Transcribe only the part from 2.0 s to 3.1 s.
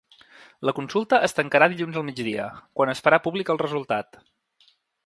al migdia, quan es